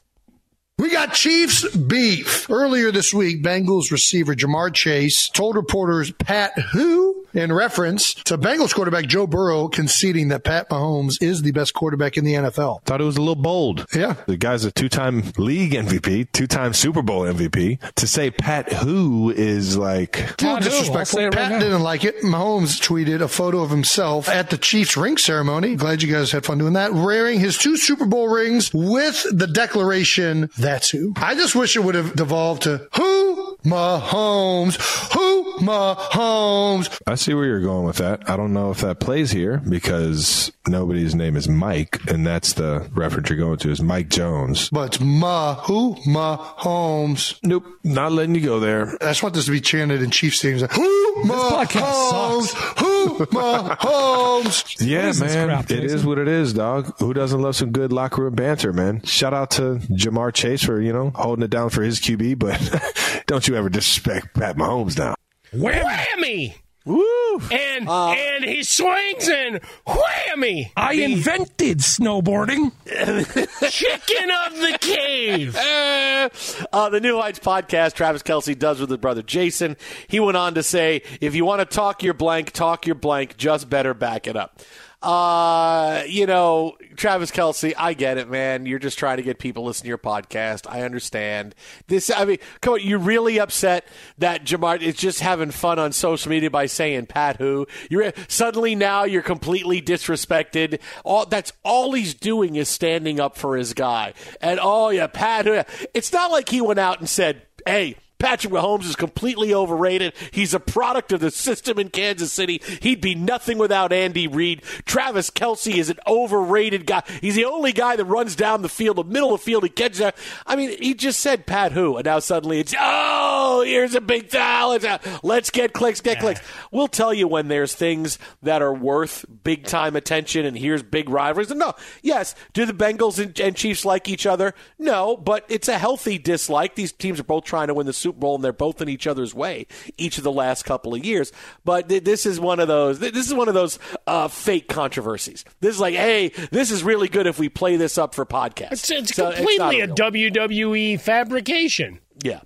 [0.79, 2.49] We got Chiefs beef.
[2.49, 8.75] Earlier this week, Bengals receiver Ja'Marr Chase told reporters Pat who in reference to Bengals
[8.75, 12.83] quarterback Joe Burrow conceding that Pat Mahomes is the best quarterback in the NFL.
[12.85, 13.87] Thought it was a little bold.
[13.95, 14.15] Yeah.
[14.27, 17.79] The guy's a two time league MVP, two time Super Bowl MVP.
[17.95, 21.23] To say Pat who is like a little disrespectful.
[21.25, 21.59] right Pat now.
[21.59, 22.21] didn't like it.
[22.23, 25.77] Mahomes tweeted a photo of himself at the Chiefs ring ceremony.
[25.77, 26.93] Glad you guys had fun doing that.
[26.95, 31.13] Wearing his two Super Bowl rings with the declaration, that's who.
[31.17, 33.28] I just wish it would have devolved to who
[33.65, 34.77] Mahomes,
[35.13, 37.01] who Mahomes.
[37.07, 38.29] I see where you're going with that.
[38.29, 42.89] I don't know if that plays here because nobody's name is Mike, and that's the
[42.95, 44.71] reference you're going to is Mike Jones.
[44.71, 47.39] But it's Ma, who Mahomes.
[47.43, 48.97] Nope, not letting you go there.
[49.03, 50.63] I just want this to be chanted in Chiefs teams.
[50.63, 54.77] Who podcast Mahomes, who Mahomes.
[54.87, 55.49] Yeah, is man.
[55.49, 55.99] crap, it Jason?
[55.99, 56.95] is what it is, dog.
[57.01, 59.03] Who doesn't love some good locker room banter, man?
[59.03, 63.25] Shout out to Ja'Marr Chase for, you know, holding it down for his QB, but
[63.27, 65.15] don't you ever disrespect Pat Mahomes now.
[65.53, 66.55] Whammy!
[66.85, 67.41] Woo!
[67.51, 70.71] And and he swings and whammy!
[70.75, 72.73] I The invented snowboarding.
[73.71, 75.55] chicken of the cave.
[76.73, 79.77] uh, the New Heights podcast, Travis Kelce does with his brother Jason.
[80.09, 83.37] He went on to say, if you want to talk your blank, talk your blank,
[83.37, 84.63] just better back it up.
[85.01, 88.67] Uh, you know, Travis Kelce, I get it, man.
[88.67, 90.67] You're just trying to get people to listen to your podcast.
[90.69, 91.55] I understand.
[91.87, 93.87] This, I mean, come on, you're really upset
[94.19, 97.69] that Ja'Marr is just having fun on social media by saying Pat who.
[97.89, 100.81] You're suddenly now you're completely disrespected.
[101.05, 104.15] All that's all he's doing is standing up for his guy.
[104.41, 105.63] And oh yeah, Pat who.
[105.95, 110.13] It's not like he went out and said, "Hey." Patrick Mahomes is completely overrated.
[110.33, 112.61] He's a product of the system in Kansas City.
[112.83, 114.63] He'd be nothing without Andy Reid.
[114.87, 117.03] Travis Kelce is an overrated guy.
[117.21, 119.63] He's the only guy that runs down the field, the middle of the field.
[119.63, 120.17] He catches that.
[120.47, 124.35] I mean, he just said Pat who, and now suddenly it's oh, here's a big
[124.35, 126.41] a- Let's get clicks, get clicks.
[126.73, 131.09] We'll tell you when there's things that are worth big time attention, and here's big
[131.09, 131.51] rivalries.
[131.51, 134.55] And no, yes, do the Bengals and, and Chiefs like each other?
[134.79, 136.75] No, but it's a healthy dislike.
[136.75, 139.07] These teams are both trying to win the Super Bowl, and they're both in each
[139.07, 141.33] other's way each of the last couple of years.
[141.65, 142.99] But th- this is one of those.
[142.99, 145.45] th- This is one of those uh, fake controversies.
[145.61, 148.73] This is like, hey, this is really good if we play this up for podcasts.
[148.73, 149.95] It's, it's So completely a real.
[149.97, 152.01] WWE fabrication.
[152.23, 152.41] yeah.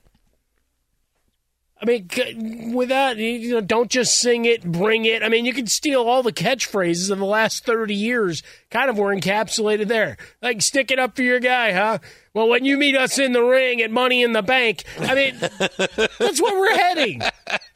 [1.82, 5.24] I mean, c- without you know, don't just sing it, bring it.
[5.24, 8.44] I mean, you can steal all the catchphrases of the last thirty years.
[8.70, 10.16] Kind of were encapsulated there.
[10.40, 11.98] Like stick it up for your guy, huh?
[12.34, 15.34] Well, when you meet us in the ring at Money in the Bank, I mean,
[15.58, 17.20] that's where we're heading.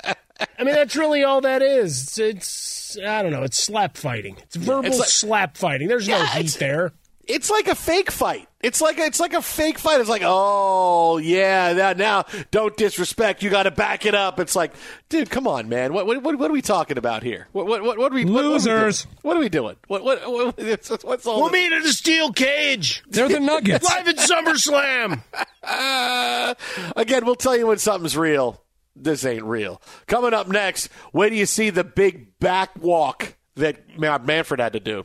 [0.05, 2.03] I mean, that's really all that is.
[2.19, 3.43] It's, it's I don't know.
[3.43, 4.37] It's slap fighting.
[4.43, 5.89] It's verbal it's like- slap fighting.
[5.89, 6.93] There's no heat there.
[7.27, 8.49] It's like a fake fight.
[8.61, 10.01] It's like it's like a fake fight.
[10.01, 13.43] It's like, oh yeah, that now don't disrespect.
[13.43, 14.41] You got to back it up.
[14.41, 14.73] It's like,
[15.09, 15.93] dude, come on, man.
[15.93, 17.49] What what, what, what are we talking about here?
[17.53, 19.07] What what what, what are we Losers.
[19.23, 19.77] What are we doing?
[19.89, 20.57] What what, what,
[20.89, 21.41] what what's all?
[21.41, 21.71] We'll this?
[21.71, 23.03] meet at a steel cage.
[23.09, 23.85] They're the Nuggets.
[23.89, 25.23] Live at SummerSlam.
[25.63, 26.55] Uh,
[26.97, 28.63] again, we'll tell you when something's real.
[28.95, 29.83] This ain't real.
[30.07, 34.73] Coming up next, where do you see the big back walk that Man- Manfred had
[34.73, 35.05] to do?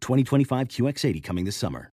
[0.00, 1.90] 2025 QX80 coming this summer.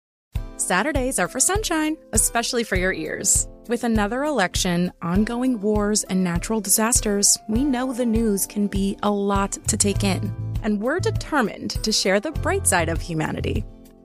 [0.57, 3.49] Saturdays are for sunshine, especially for your ears.
[3.69, 9.11] With another election, ongoing wars, and natural disasters, we know the news can be a
[9.11, 10.33] lot to take in.
[10.63, 13.65] And we're determined to share the bright side of humanity.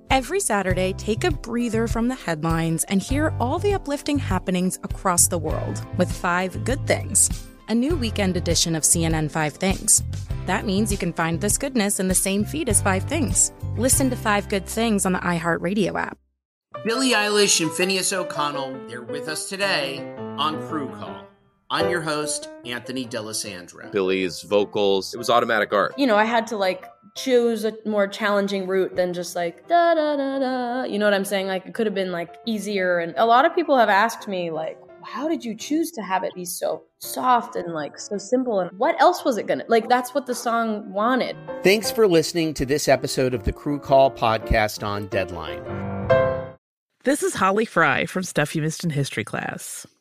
[0.09, 5.27] Every Saturday, take a breather from the headlines and hear all the uplifting happenings across
[5.27, 7.29] the world with Five Good Things,
[7.67, 10.01] a new weekend edition of CNN Five Things.
[10.47, 13.51] That means you can find this goodness in the same feed as Five Things.
[13.75, 16.17] Listen to Five Good Things on the iHeartRadio app.
[16.85, 19.99] Billie Eilish and Finneas O'Connell, they're with us today
[20.37, 21.25] on Crew Call.
[21.69, 23.91] I'm your host, Anthony D'Alessandro.
[23.91, 25.93] Billie's vocals, it was automatic art.
[25.97, 26.85] You know, I had to like
[27.17, 30.83] choose a more challenging route than just like da da da da.
[30.85, 31.47] You know what I'm saying?
[31.47, 32.99] Like it could have been like easier.
[32.99, 36.23] And a lot of people have asked me like, how did you choose to have
[36.23, 38.59] it be so soft and like so simple?
[38.59, 39.87] And what else was it gonna like?
[39.87, 41.37] That's what the song wanted.
[41.63, 45.63] Thanks for listening to this episode of the Crew Call podcast on Deadline.
[47.05, 49.87] This is Holly Fry from Stuff You Missed in History class.